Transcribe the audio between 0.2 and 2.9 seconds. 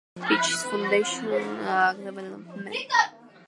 Laguna, Speech, Its Function and Development.